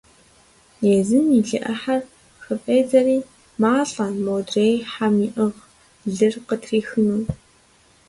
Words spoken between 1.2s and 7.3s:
и лы Ӏыхьэр хыфӀедзэри, малъэ, модрей хьэм иӀыгъ лыр къытрихыну.